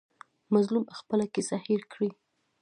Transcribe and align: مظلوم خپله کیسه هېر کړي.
مظلوم 0.53 0.85
خپله 0.97 1.25
کیسه 1.33 1.57
هېر 1.65 1.81
کړي. 1.91 2.09